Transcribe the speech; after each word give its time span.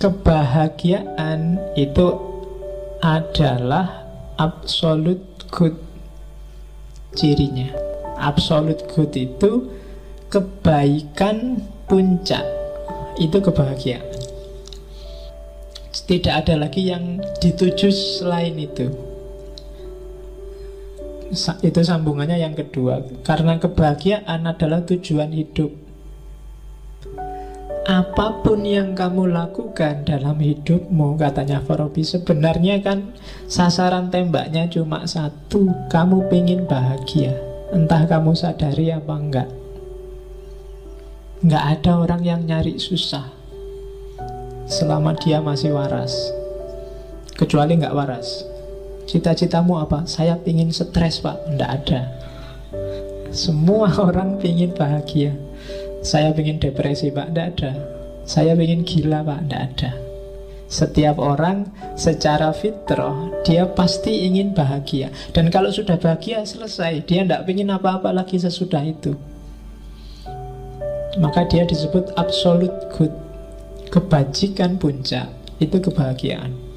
Kebahagiaan 0.00 1.60
itu 1.76 2.08
adalah 3.04 4.08
absolute 4.40 5.46
good 5.52 5.78
cirinya. 7.14 7.70
Absolute 8.18 8.82
good 8.90 9.14
itu 9.14 9.70
kebaikan 10.26 11.62
puncak. 11.86 12.42
Itu 13.20 13.38
kebahagiaan. 13.38 14.10
Tidak 15.94 16.34
ada 16.34 16.58
lagi 16.66 16.90
yang 16.90 17.22
dituju 17.38 17.94
selain 17.94 18.58
itu. 18.58 19.09
Itu 21.62 21.80
sambungannya 21.86 22.42
yang 22.42 22.58
kedua. 22.58 23.06
Karena 23.22 23.54
kebahagiaan 23.62 24.50
adalah 24.50 24.82
tujuan 24.82 25.30
hidup. 25.30 25.70
Apa 27.86 28.42
pun 28.42 28.66
yang 28.66 28.94
kamu 28.94 29.34
lakukan 29.34 30.06
dalam 30.06 30.38
hidupmu 30.38 31.18
katanya 31.18 31.58
Farabi 31.64 32.06
sebenarnya 32.06 32.78
kan 32.82 33.14
sasaran 33.46 34.10
tembaknya 34.10 34.66
cuma 34.66 35.06
satu. 35.06 35.70
Kamu 35.86 36.26
pengen 36.26 36.66
bahagia. 36.66 37.34
Entah 37.70 38.10
kamu 38.10 38.34
sadari 38.34 38.90
apa 38.90 39.14
enggak. 39.14 39.48
Enggak 41.46 41.64
ada 41.78 41.92
orang 42.02 42.22
yang 42.26 42.42
nyari 42.42 42.74
susah. 42.78 43.30
Selama 44.66 45.14
dia 45.14 45.38
masih 45.38 45.74
waras. 45.74 46.14
Kecuali 47.38 47.78
enggak 47.78 47.94
waras 47.94 48.50
cita-citamu 49.10 49.82
apa? 49.82 50.06
Saya 50.06 50.38
pingin 50.38 50.70
stres 50.70 51.18
pak. 51.18 51.50
Enggak 51.50 51.70
ada. 51.82 52.00
Semua 53.34 53.90
orang 54.06 54.38
pingin 54.38 54.70
bahagia. 54.70 55.34
Saya 56.06 56.30
ingin 56.32 56.62
depresi 56.62 57.10
pak, 57.10 57.34
tidak 57.34 57.46
ada. 57.58 57.72
Saya 58.22 58.54
ingin 58.54 58.86
gila 58.86 59.26
pak, 59.26 59.42
tidak 59.42 59.62
ada. 59.74 59.90
Setiap 60.70 61.18
orang 61.18 61.66
secara 61.98 62.54
fitrah 62.54 63.42
dia 63.42 63.66
pasti 63.66 64.22
ingin 64.30 64.54
bahagia. 64.54 65.10
Dan 65.34 65.50
kalau 65.50 65.74
sudah 65.74 65.98
bahagia 65.98 66.46
selesai. 66.46 67.02
Dia 67.10 67.26
tidak 67.26 67.50
ingin 67.50 67.74
apa-apa 67.74 68.14
lagi 68.14 68.38
sesudah 68.38 68.86
itu. 68.86 69.18
Maka 71.18 71.42
dia 71.50 71.66
disebut 71.66 72.14
absolute 72.14 72.94
good. 72.94 73.10
Kebajikan 73.90 74.78
puncak 74.78 75.26
itu 75.58 75.82
kebahagiaan 75.82 76.69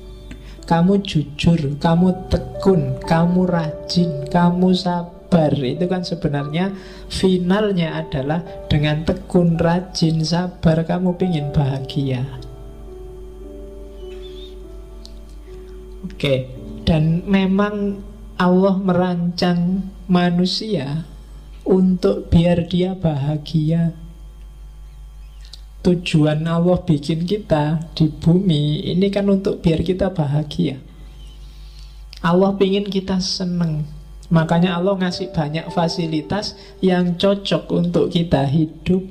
kamu 0.74 1.06
jujur, 1.06 1.78
kamu 1.78 2.34
tekun, 2.34 2.98
kamu 3.06 3.46
rajin, 3.46 4.26
kamu 4.26 4.74
sabar 4.74 5.54
itu 5.54 5.86
kan 5.86 6.02
sebenarnya 6.02 6.74
finalnya 7.14 8.02
adalah 8.02 8.42
dengan 8.74 9.06
tekun, 9.06 9.62
rajin, 9.62 10.26
sabar 10.26 10.82
kamu 10.82 11.14
ingin 11.22 11.54
bahagia. 11.54 12.26
Oke, 16.10 16.50
dan 16.90 17.22
memang 17.30 18.02
Allah 18.42 18.74
merancang 18.82 19.94
manusia 20.10 21.06
untuk 21.70 22.34
biar 22.34 22.66
dia 22.66 22.98
bahagia. 22.98 23.94
Tujuan 25.84 26.48
Allah 26.48 26.80
bikin 26.80 27.28
kita 27.28 27.92
di 27.92 28.08
bumi 28.08 28.88
ini 28.88 29.12
kan 29.12 29.28
untuk 29.28 29.60
biar 29.60 29.84
kita 29.84 30.16
bahagia. 30.16 30.80
Allah 32.24 32.56
ingin 32.56 32.88
kita 32.88 33.20
seneng, 33.20 33.84
Makanya 34.34 34.82
Allah 34.82 34.98
ngasih 34.98 35.30
banyak 35.30 35.70
fasilitas 35.70 36.58
yang 36.82 37.14
cocok 37.22 37.70
untuk 37.70 38.10
kita 38.10 38.50
hidup. 38.50 39.06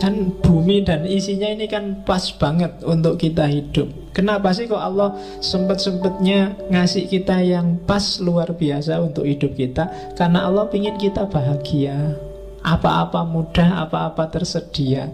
Kan 0.00 0.32
bumi 0.40 0.80
dan 0.80 1.04
isinya 1.04 1.52
ini 1.52 1.68
kan 1.68 2.08
pas 2.08 2.32
banget 2.40 2.80
untuk 2.88 3.20
kita 3.20 3.44
hidup. 3.52 3.92
Kenapa 4.16 4.56
sih 4.56 4.64
kok 4.64 4.80
Allah 4.80 5.12
sempet-sempetnya 5.44 6.56
ngasih 6.72 7.04
kita 7.04 7.44
yang 7.44 7.84
pas 7.84 8.16
luar 8.24 8.56
biasa 8.56 8.96
untuk 9.04 9.28
hidup 9.28 9.52
kita? 9.52 10.16
Karena 10.16 10.48
Allah 10.48 10.64
ingin 10.72 10.96
kita 10.96 11.28
bahagia. 11.28 12.16
Apa-apa 12.64 13.28
mudah, 13.28 13.84
apa-apa 13.84 14.32
tersedia. 14.32 15.12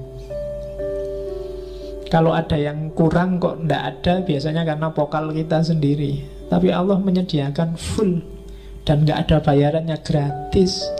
Kalau 2.10 2.34
ada 2.34 2.54
yang 2.54 2.94
kurang 2.94 3.42
kok 3.42 3.58
ndak 3.62 3.82
ada, 3.82 4.14
biasanya 4.22 4.62
karena 4.62 4.90
pokal 4.94 5.34
kita 5.34 5.62
sendiri. 5.62 6.22
Tapi 6.50 6.70
Allah 6.70 6.98
menyediakan 6.98 7.74
full 7.78 8.22
dan 8.82 9.06
nggak 9.06 9.30
ada 9.30 9.36
bayarannya 9.38 9.98
gratis. 10.02 10.90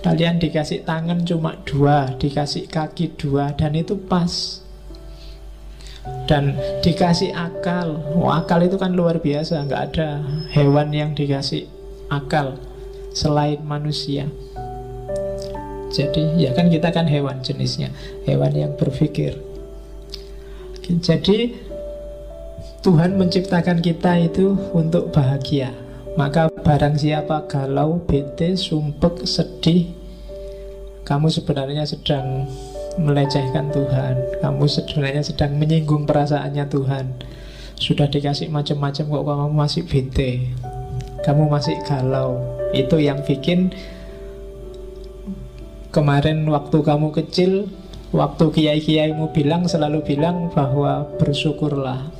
Kalian 0.00 0.40
dikasih 0.40 0.86
tangan 0.88 1.26
cuma 1.26 1.58
dua, 1.68 2.16
dikasih 2.16 2.70
kaki 2.70 3.18
dua, 3.20 3.52
dan 3.52 3.76
itu 3.76 3.96
pas. 3.96 4.64
Dan 6.30 6.54
dikasih 6.80 7.34
akal, 7.34 7.98
oh, 8.14 8.30
akal 8.30 8.62
itu 8.62 8.78
kan 8.78 8.94
luar 8.94 9.18
biasa, 9.18 9.66
nggak 9.66 9.82
ada 9.92 10.22
hewan 10.54 10.94
yang 10.94 11.10
dikasih 11.12 11.66
akal 12.08 12.54
selain 13.10 13.60
manusia. 13.66 14.30
Jadi 15.96 16.44
ya 16.44 16.52
kan 16.52 16.68
kita 16.68 16.92
kan 16.92 17.08
hewan 17.08 17.40
jenisnya, 17.40 17.88
hewan 18.28 18.52
yang 18.52 18.72
berpikir. 18.76 19.40
Jadi 20.84 21.56
Tuhan 22.84 23.16
menciptakan 23.16 23.80
kita 23.80 24.20
itu 24.20 24.52
untuk 24.76 25.08
bahagia. 25.10 25.72
Maka 26.20 26.52
barang 26.52 27.00
siapa 27.00 27.48
galau, 27.48 28.00
bete, 28.04 28.56
sumpek, 28.56 29.24
sedih, 29.24 29.90
kamu 31.06 31.30
sebenarnya 31.32 31.86
sedang 31.86 32.44
melecehkan 32.98 33.70
Tuhan. 33.70 34.42
Kamu 34.42 34.64
sebenarnya 34.66 35.22
sedang 35.22 35.54
menyinggung 35.54 36.02
perasaannya 36.02 36.66
Tuhan. 36.66 37.06
Sudah 37.78 38.10
dikasih 38.10 38.48
macam-macam 38.50 39.04
kok 39.04 39.24
kamu 39.28 39.46
masih 39.54 39.82
bete. 39.86 40.50
Kamu 41.22 41.46
masih 41.46 41.78
galau. 41.86 42.42
Itu 42.74 42.98
yang 42.98 43.22
bikin 43.22 43.70
kemarin 45.96 46.44
waktu 46.52 46.84
kamu 46.84 47.08
kecil, 47.16 47.72
waktu 48.12 48.52
kiai-kiaimu 48.52 49.32
bilang 49.32 49.64
selalu 49.64 50.04
bilang 50.04 50.52
bahwa 50.52 51.08
bersyukurlah. 51.16 52.12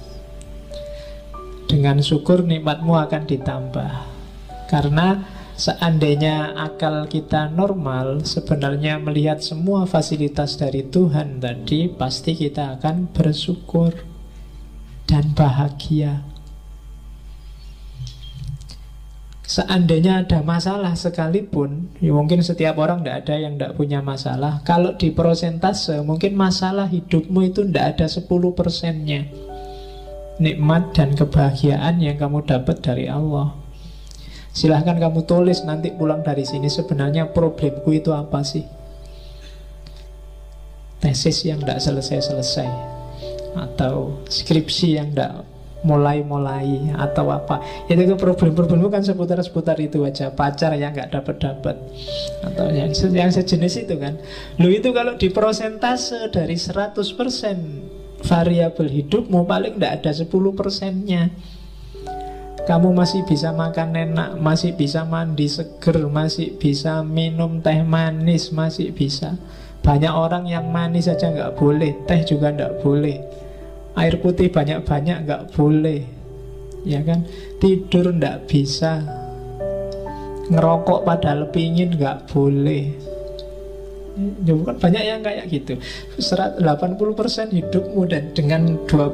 Dengan 1.69 2.01
syukur 2.01 2.41
nikmatmu 2.49 2.97
akan 2.97 3.29
ditambah. 3.29 3.93
Karena 4.73 5.29
seandainya 5.55 6.59
akal 6.59 7.07
kita 7.07 7.55
normal 7.55 8.27
Sebenarnya 8.27 8.99
melihat 8.99 9.39
semua 9.39 9.87
fasilitas 9.87 10.59
dari 10.59 10.83
Tuhan 10.83 11.39
tadi 11.39 11.87
Pasti 11.87 12.35
kita 12.35 12.75
akan 12.75 13.15
bersyukur 13.15 13.95
Dan 15.07 15.39
bahagia 15.39 16.27
Seandainya 19.57 20.21
ada 20.21 20.45
masalah 20.45 20.93
sekalipun 20.93 21.89
ya 22.05 22.13
Mungkin 22.13 22.45
setiap 22.45 22.77
orang 22.77 23.01
tidak 23.01 23.25
ada 23.25 23.35
yang 23.41 23.57
tidak 23.57 23.73
punya 23.81 24.05
masalah 24.05 24.61
Kalau 24.69 24.93
di 25.01 25.09
prosentase 25.17 26.05
Mungkin 26.05 26.37
masalah 26.37 26.85
hidupmu 26.93 27.41
itu 27.41 27.65
tidak 27.65 27.97
ada 27.97 28.07
10 28.11 28.29
persennya 28.53 29.47
nikmat 30.37 30.93
dan 30.93 31.17
kebahagiaan 31.17 31.97
yang 32.01 32.21
kamu 32.21 32.45
dapat 32.45 32.85
dari 32.85 33.09
Allah. 33.09 33.57
Silahkan 34.53 34.97
kamu 34.97 35.29
tulis 35.29 35.65
nanti 35.69 35.93
pulang 35.93 36.25
dari 36.25 36.45
sini 36.45 36.69
sebenarnya 36.69 37.29
problemku 37.33 37.93
itu 37.93 38.13
apa 38.13 38.41
sih? 38.41 38.65
Tesis 40.97 41.45
yang 41.45 41.61
tidak 41.61 41.85
selesai-selesai 41.85 42.69
Atau 43.53 44.25
skripsi 44.33 44.97
yang 44.97 45.13
tidak 45.13 45.45
mulai-mulai 45.87 46.91
Atau 46.99 47.31
apa. 47.31 47.63
Itu 47.87 48.03
ke 48.03 48.19
problem-problemmu 48.19 48.91
kan 48.91 49.07
seputar-seputar 49.07 49.79
itu 49.79 50.03
aja. 50.03 50.35
Pacar 50.35 50.75
yang 50.75 50.91
nggak 50.91 51.15
dapat-dapat 51.15 51.79
Atau 52.43 52.67
yang, 52.75 52.91
yang 53.15 53.31
sejenis 53.31 53.87
itu 53.87 53.95
kan. 53.97 54.19
Lu 54.59 54.67
itu 54.67 54.91
kalau 54.91 55.15
di 55.15 55.31
prosentase 55.31 56.27
dari 56.35 56.59
100% 56.59 57.97
variabel 58.27 58.89
hidupmu 58.91 59.47
paling 59.47 59.79
tidak 59.79 59.93
ada 60.03 60.13
10 60.13 60.27
persennya. 60.59 61.31
Kamu 62.67 62.91
masih 62.91 63.23
bisa 63.23 63.55
makan 63.55 63.95
enak, 63.95 64.43
masih 64.43 64.75
bisa 64.75 65.07
mandi 65.07 65.47
seger, 65.47 66.11
masih 66.11 66.59
bisa 66.59 67.07
minum 67.07 67.63
teh 67.63 67.87
manis, 67.87 68.51
masih 68.51 68.91
bisa. 68.91 69.39
Banyak 69.87 70.11
orang 70.11 70.51
yang 70.51 70.67
manis 70.75 71.07
saja 71.07 71.31
nggak 71.31 71.55
boleh, 71.55 71.95
teh 72.11 72.27
juga 72.27 72.51
nggak 72.51 72.83
boleh. 72.83 73.46
Air 73.97 74.21
putih 74.21 74.53
banyak-banyak 74.53 75.25
nggak 75.25 75.43
boleh, 75.57 76.05
ya 76.85 77.01
kan? 77.01 77.25
Tidur 77.57 78.13
nggak 78.13 78.45
bisa, 78.45 79.01
ngerokok 80.53 81.09
padahal 81.09 81.49
pingin 81.49 81.97
nggak 81.97 82.29
boleh. 82.29 82.93
Ya 84.49 84.57
bukan 84.57 84.81
banyak 84.81 85.05
yang 85.05 85.21
kayak 85.21 85.45
gitu 85.53 85.77
80% 86.17 86.57
hidupmu 87.53 88.09
dan 88.09 88.33
dengan 88.33 88.81
20% 88.89 89.13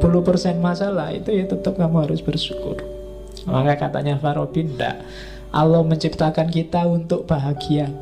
masalah 0.63 1.11
Itu 1.11 1.35
ya 1.35 1.43
tetap 1.43 1.75
kamu 1.75 2.07
harus 2.07 2.23
bersyukur 2.23 2.79
Maka 3.51 3.83
katanya 3.83 4.23
Farabi 4.23 4.63
Tidak 4.63 4.97
Allah 5.53 5.85
menciptakan 5.85 6.49
kita 6.49 6.89
untuk 6.89 7.29
bahagia. 7.29 7.93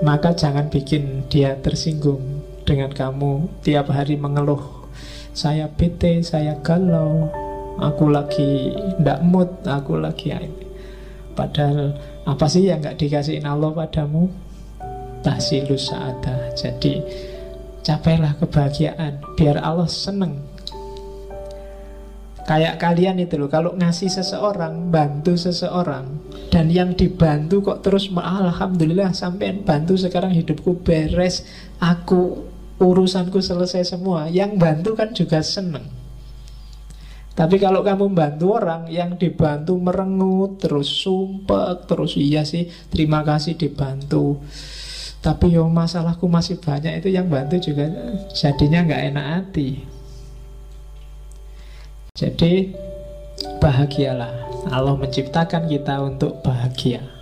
Maka 0.00 0.32
jangan 0.32 0.72
bikin 0.72 1.28
dia 1.28 1.60
tersinggung 1.60 2.40
dengan 2.64 2.88
kamu 2.88 3.52
tiap 3.60 3.92
hari 3.92 4.16
mengeluh. 4.16 4.83
Saya 5.34 5.66
bete, 5.66 6.22
saya 6.22 6.54
galau, 6.62 7.26
aku 7.82 8.06
lagi 8.06 8.70
ndak 9.02 9.20
mood, 9.26 9.50
aku 9.66 9.98
lagi 9.98 10.30
ini. 10.30 10.62
Padahal 11.34 11.98
apa 12.22 12.46
sih 12.46 12.70
yang 12.70 12.78
nggak 12.78 13.02
dikasihin 13.02 13.42
Allah 13.42 13.74
padamu? 13.74 14.30
Tahsilus 15.26 15.90
sa'adah. 15.90 16.54
Jadi 16.54 17.02
capailah 17.82 18.38
kebahagiaan 18.38 19.34
biar 19.34 19.58
Allah 19.58 19.90
seneng 19.90 20.54
Kayak 22.44 22.76
kalian 22.76 23.24
itu 23.24 23.40
loh, 23.40 23.48
kalau 23.48 23.72
ngasih 23.72 24.12
seseorang, 24.12 24.92
bantu 24.92 25.32
seseorang, 25.32 26.20
dan 26.52 26.68
yang 26.68 26.92
dibantu 26.92 27.64
kok 27.64 27.80
terus, 27.80 28.12
alhamdulillah 28.12 29.16
sampai 29.16 29.64
bantu 29.64 29.96
sekarang 29.96 30.36
hidupku 30.36 30.84
beres, 30.84 31.48
aku 31.80 32.44
urusanku 32.78 33.38
selesai 33.38 33.96
semua. 33.96 34.26
Yang 34.30 34.50
bantu 34.58 34.90
kan 34.98 35.10
juga 35.14 35.42
seneng. 35.42 35.86
Tapi 37.34 37.58
kalau 37.58 37.82
kamu 37.82 38.14
bantu 38.14 38.54
orang 38.54 38.86
yang 38.86 39.18
dibantu 39.18 39.74
merengut, 39.74 40.62
terus 40.62 40.86
sumpah, 41.02 41.82
terus 41.82 42.14
iya 42.14 42.46
sih, 42.46 42.70
terima 42.94 43.26
kasih 43.26 43.58
dibantu. 43.58 44.38
Tapi 45.18 45.56
yo 45.56 45.66
masalahku 45.66 46.30
masih 46.30 46.62
banyak 46.62 47.02
itu 47.02 47.10
yang 47.10 47.26
bantu 47.26 47.58
juga 47.58 47.90
jadinya 48.30 48.86
nggak 48.86 49.02
enak 49.10 49.26
hati. 49.26 49.70
Jadi 52.14 52.70
bahagialah 53.58 54.30
Allah 54.70 54.94
menciptakan 54.94 55.66
kita 55.66 55.98
untuk 56.06 56.38
bahagia 56.44 57.13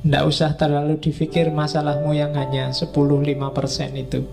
Tidak 0.00 0.24
usah 0.24 0.56
terlalu 0.56 0.96
dipikir 0.96 1.52
masalahmu 1.52 2.16
yang 2.16 2.32
hanya 2.32 2.72
10-5% 2.72 2.96
itu. 4.00 4.24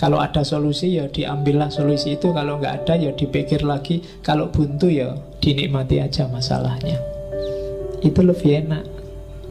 Kalau 0.00 0.16
ada 0.18 0.40
solusi 0.42 0.96
ya 0.96 1.12
diambillah 1.12 1.68
solusi 1.68 2.16
itu. 2.16 2.32
Kalau 2.32 2.56
nggak 2.56 2.88
ada 2.88 2.94
ya 2.96 3.12
dipikir 3.12 3.68
lagi. 3.68 4.00
Kalau 4.24 4.48
buntu 4.48 4.88
ya 4.88 5.12
dinikmati 5.44 6.00
aja 6.00 6.24
masalahnya. 6.32 6.96
Itu 8.00 8.24
lebih 8.24 8.64
enak. 8.64 8.84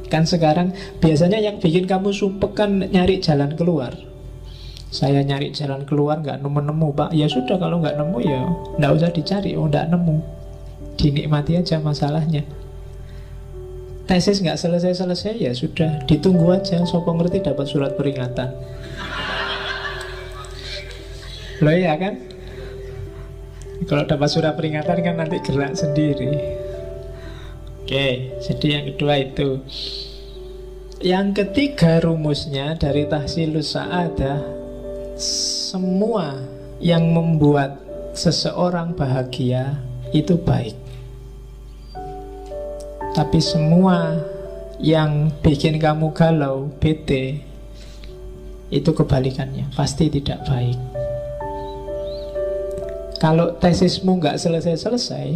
Kan 0.09 0.25
sekarang 0.25 0.73
biasanya 0.97 1.37
yang 1.37 1.61
bikin 1.61 1.85
kamu 1.85 2.09
sumpek 2.09 2.57
kan 2.57 2.89
nyari 2.89 3.21
jalan 3.21 3.53
keluar. 3.53 3.93
Saya 4.89 5.21
nyari 5.21 5.53
jalan 5.53 5.85
keluar 5.85 6.17
nggak 6.21 6.41
nemu-nemu 6.41 6.87
pak. 6.97 7.09
Ya 7.13 7.29
sudah 7.29 7.61
kalau 7.61 7.77
nggak 7.77 7.93
nemu 7.93 8.17
ya 8.25 8.41
nggak 8.81 8.91
usah 8.93 9.09
dicari. 9.13 9.53
Oh 9.53 9.69
nggak 9.69 9.93
nemu. 9.93 10.17
Dinikmati 10.97 11.61
aja 11.61 11.77
masalahnya 11.77 12.41
tesis 14.03 14.43
nggak 14.43 14.59
selesai-selesai 14.59 15.33
ya 15.39 15.51
sudah. 15.55 16.03
Ditunggu 16.07 16.51
aja 16.51 16.83
sopo 16.83 17.15
ngerti 17.15 17.43
dapat 17.43 17.65
surat 17.67 17.95
peringatan. 17.95 18.49
Lo 21.63 21.71
ya 21.71 21.95
kan? 21.95 22.19
Kalau 23.83 24.03
dapat 24.07 24.29
surat 24.31 24.53
peringatan 24.55 24.97
kan 25.03 25.15
nanti 25.19 25.39
gerak 25.43 25.75
sendiri. 25.75 26.31
Oke 27.83 28.39
jadi 28.43 28.67
yang 28.79 28.85
kedua 28.95 29.13
itu. 29.19 29.49
Yang 31.03 31.27
ketiga 31.43 31.99
rumusnya 31.99 32.79
dari 32.79 33.03
tahsilus 33.03 33.75
sa'adah 33.75 34.39
semua 35.19 36.39
yang 36.79 37.11
membuat 37.11 37.79
seseorang 38.15 38.95
bahagia 38.95 39.83
itu 40.15 40.39
baik. 40.39 40.82
Tapi 43.13 43.37
semua 43.37 44.17
yang 44.81 45.29
bikin 45.45 45.77
kamu 45.77 46.11
galau, 46.17 46.73
bete, 46.81 47.45
itu 48.73 48.89
kebalikannya, 48.89 49.69
pasti 49.77 50.09
tidak 50.09 50.41
baik. 50.49 50.75
Kalau 53.21 53.53
tesismu 53.61 54.17
nggak 54.17 54.41
selesai-selesai, 54.41 55.29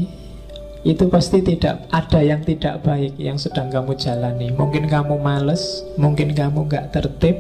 itu 0.84 1.06
pasti 1.08 1.46
tidak 1.46 1.86
ada 1.94 2.20
yang 2.20 2.42
tidak 2.42 2.82
baik 2.82 3.14
yang 3.22 3.38
sedang 3.38 3.70
kamu 3.70 3.94
jalani. 3.94 4.50
Mungkin 4.52 4.90
kamu 4.90 5.22
males, 5.22 5.86
mungkin 6.02 6.34
kamu 6.34 6.66
nggak 6.68 6.98
tertib, 6.98 7.38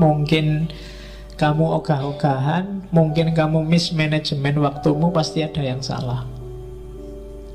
mungkin 0.00 0.72
kamu 1.36 1.84
ogah-ogahan, 1.84 2.88
mungkin 2.90 3.36
kamu 3.36 3.60
mismanajemen 3.68 4.56
waktumu, 4.56 5.12
pasti 5.12 5.44
ada 5.44 5.60
yang 5.60 5.84
salah. 5.84 6.35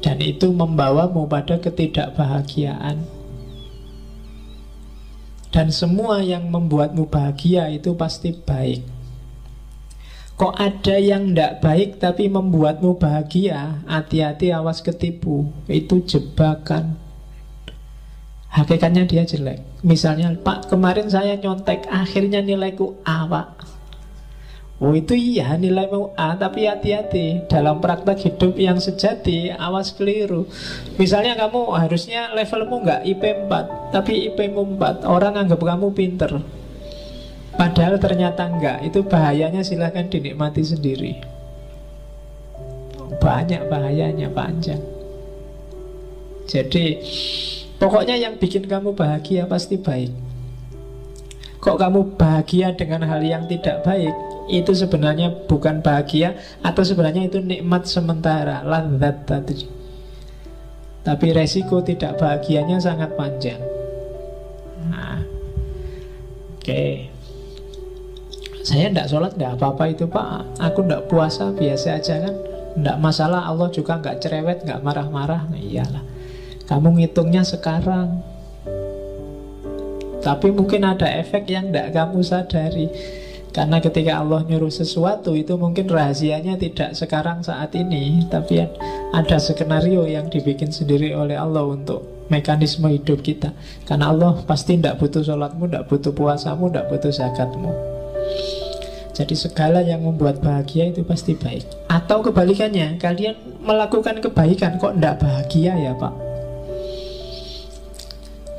Dan 0.01 0.17
itu 0.17 0.49
membawamu 0.49 1.29
pada 1.29 1.61
ketidakbahagiaan. 1.61 3.21
Dan 5.51 5.67
semua 5.69 6.23
yang 6.25 6.49
membuatmu 6.49 7.05
bahagia 7.11 7.69
itu 7.69 7.93
pasti 7.93 8.33
baik. 8.33 8.81
Kok 10.41 10.57
ada 10.57 10.97
yang 10.97 11.29
tidak 11.29 11.61
baik 11.61 11.89
tapi 12.01 12.25
membuatmu 12.25 12.97
bahagia, 12.97 13.85
hati-hati 13.85 14.49
awas 14.49 14.81
ketipu. 14.81 15.53
Itu 15.69 16.01
jebakan. 16.01 16.97
Hakikatnya 18.49 19.05
dia 19.05 19.21
jelek. 19.21 19.61
Misalnya, 19.85 20.33
Pak 20.33 20.73
kemarin 20.73 21.13
saya 21.13 21.37
nyontek, 21.37 21.85
akhirnya 21.87 22.41
nilaiku 22.41 22.97
A, 23.05 23.29
Pak. 23.29 23.60
Oh 24.81 24.97
itu 24.97 25.13
iya 25.13 25.53
nilaimu 25.61 26.17
A 26.17 26.33
Tapi 26.33 26.65
hati-hati. 26.65 27.45
Dalam 27.45 27.77
praktek 27.77 28.17
hidup 28.17 28.57
yang 28.57 28.81
sejati 28.81 29.53
Awas 29.53 29.93
keliru. 29.93 30.49
Misalnya 30.97 31.37
kamu 31.37 31.77
harusnya 31.77 32.33
levelmu 32.33 32.81
nggak 32.81 33.01
IP 33.05 33.23
4 33.45 33.93
Tapi 33.93 34.33
IP 34.33 34.39
4 34.49 35.05
Orang 35.05 35.37
anggap 35.37 35.61
kamu 35.61 35.93
pinter. 35.93 36.41
Padahal 37.53 38.01
ternyata 38.01 38.49
enggak 38.49 38.81
Itu 38.81 39.05
bahayanya 39.05 39.61
silahkan 39.61 40.09
dinikmati 40.09 40.65
sendiri. 40.65 41.13
Banyak 43.21 43.69
bahayanya 43.69 44.33
panjang. 44.33 44.81
Jadi 46.49 46.97
Pokoknya 47.77 48.13
yang 48.13 48.37
bikin 48.37 48.69
kamu 48.69 48.93
bahagia 48.93 49.49
pasti 49.49 49.77
baik 49.77 50.30
Kok 51.61 51.77
kamu 51.77 52.17
bahagia 52.17 52.73
dengan 52.73 53.05
hal 53.05 53.21
yang 53.21 53.45
tidak 53.45 53.85
baik? 53.85 54.13
Itu 54.49 54.73
sebenarnya 54.73 55.45
bukan 55.45 55.85
bahagia 55.85 56.33
atau 56.65 56.81
sebenarnya 56.81 57.29
itu 57.29 57.37
nikmat 57.37 57.85
sementara. 57.85 58.65
Landat 58.65 59.29
tadi. 59.29 59.69
Tapi 61.05 61.27
resiko 61.29 61.85
tidak 61.85 62.17
bahagianya 62.17 62.81
sangat 62.81 63.13
panjang. 63.13 63.61
Nah, 64.89 65.21
oke. 66.57 66.65
Okay. 66.65 66.93
saya 68.61 68.93
tidak 68.93 69.09
sholat 69.09 69.33
nggak 69.37 69.57
apa-apa 69.57 69.83
itu 69.89 70.05
pak. 70.09 70.57
Aku 70.57 70.81
tidak 70.81 71.09
puasa 71.09 71.53
biasa 71.53 72.01
aja 72.01 72.25
kan. 72.25 72.35
Tidak 72.73 72.97
masalah 72.97 73.45
Allah 73.45 73.69
juga 73.69 74.01
nggak 74.01 74.17
cerewet 74.17 74.65
nggak 74.65 74.81
marah-marah. 74.81 75.45
Nah, 75.45 75.61
iyalah. 75.61 76.01
Kamu 76.65 76.97
ngitungnya 76.97 77.45
sekarang 77.45 78.30
tapi 80.21 80.53
mungkin 80.53 80.85
ada 80.85 81.09
efek 81.09 81.49
yang 81.49 81.73
tidak 81.73 81.97
kamu 81.97 82.21
sadari. 82.21 82.87
Karena 83.51 83.83
ketika 83.83 84.23
Allah 84.23 84.47
nyuruh 84.47 84.71
sesuatu 84.71 85.35
itu 85.35 85.59
mungkin 85.59 85.91
rahasianya 85.91 86.55
tidak 86.55 86.95
sekarang 86.95 87.43
saat 87.43 87.75
ini. 87.75 88.23
Tapi 88.31 88.63
ada 89.11 89.37
skenario 89.41 90.07
yang 90.07 90.31
dibikin 90.31 90.71
sendiri 90.71 91.11
oleh 91.11 91.35
Allah 91.35 91.67
untuk 91.67 92.29
mekanisme 92.31 92.87
hidup 92.87 93.19
kita. 93.19 93.51
Karena 93.83 94.15
Allah 94.15 94.39
pasti 94.47 94.79
tidak 94.79 95.03
butuh 95.03 95.19
sholatmu, 95.19 95.67
tidak 95.67 95.83
butuh 95.91 96.15
puasamu, 96.15 96.71
tidak 96.71 96.85
butuh 96.87 97.11
zakatmu. 97.11 97.71
Jadi 99.11 99.35
segala 99.35 99.83
yang 99.83 100.07
membuat 100.07 100.39
bahagia 100.39 100.87
itu 100.87 101.03
pasti 101.03 101.35
baik. 101.35 101.67
Atau 101.91 102.23
kebalikannya, 102.23 102.95
kalian 102.95 103.35
melakukan 103.59 104.23
kebaikan 104.23 104.79
kok 104.79 104.95
tidak 104.95 105.19
bahagia 105.19 105.75
ya 105.75 105.91
Pak 105.99 106.30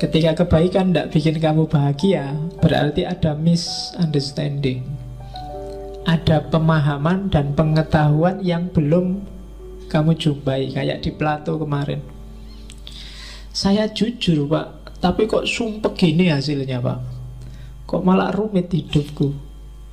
Ketika 0.03 0.43
kebaikan 0.43 0.91
tidak 0.91 1.15
bikin 1.15 1.39
kamu 1.39 1.63
bahagia, 1.63 2.35
berarti 2.59 3.07
ada 3.07 3.39
misunderstanding. 3.39 4.83
Ada 6.03 6.43
pemahaman 6.51 7.31
dan 7.31 7.55
pengetahuan 7.55 8.43
yang 8.43 8.67
belum 8.67 9.23
kamu 9.87 10.11
jumpai, 10.19 10.75
kayak 10.75 11.07
di 11.07 11.15
Plato 11.15 11.55
kemarin. 11.55 12.03
Saya 13.55 13.87
jujur 13.95 14.43
pak, 14.51 14.99
tapi 14.99 15.23
kok 15.23 15.47
sumpah 15.47 15.95
gini 15.95 16.27
hasilnya 16.27 16.83
pak. 16.83 16.99
Kok 17.87 18.03
malah 18.03 18.35
rumit 18.35 18.75
hidupku. 18.75 19.31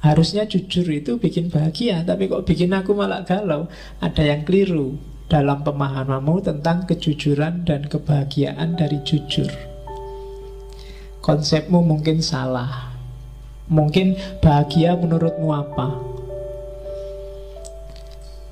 Harusnya 0.02 0.43
jujur 0.43 0.90
itu 0.90 1.23
bikin 1.23 1.55
bahagia, 1.55 2.02
tapi 2.02 2.26
kok 2.26 2.43
bikin 2.43 2.75
aku 2.75 2.99
malah 2.99 3.23
galau. 3.23 3.71
Ada 4.02 4.26
yang 4.26 4.43
keliru 4.43 4.99
dalam 5.31 5.62
pemahamanmu 5.62 6.43
tentang 6.43 6.83
kejujuran 6.90 7.62
dan 7.62 7.87
kebahagiaan 7.87 8.75
dari 8.75 8.99
jujur 9.07 9.70
konsepmu 11.21 11.85
mungkin 11.85 12.25
salah. 12.25 12.93
Mungkin 13.71 14.19
bahagia 14.43 14.99
menurutmu 14.99 15.49
apa? 15.55 15.95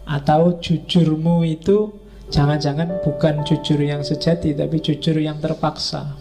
Atau 0.08 0.56
jujurmu 0.62 1.44
itu 1.44 1.92
Jangan-jangan 2.28 3.00
bukan 3.00 3.40
jujur 3.40 3.80
yang 3.80 4.04
sejati 4.04 4.52
Tapi 4.52 4.76
jujur 4.84 5.16
yang 5.16 5.40
terpaksa. 5.40 6.12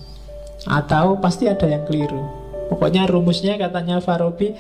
Atau 0.68 1.20
pasti 1.20 1.48
ada 1.48 1.68
yang 1.68 1.84
keliru. 1.88 2.24
Pokoknya 2.72 3.08
rumusnya 3.08 3.56
katanya 3.56 4.04
Farabi 4.04 4.56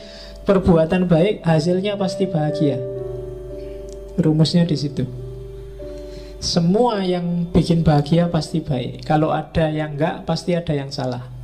Perbuatan 0.48 1.12
baik 1.12 1.44
hasilnya 1.44 2.00
pasti 2.00 2.24
bahagia. 2.24 2.80
Rumusnya 4.16 4.64
di 4.64 4.80
situ. 4.80 5.04
Semua 6.40 7.04
yang 7.04 7.52
bikin 7.52 7.84
bahagia 7.84 8.32
pasti 8.32 8.64
baik. 8.64 9.04
Kalau 9.04 9.36
ada 9.36 9.68
yang 9.68 10.00
enggak 10.00 10.24
pasti 10.24 10.56
ada 10.56 10.72
yang 10.72 10.88
salah 10.88 11.37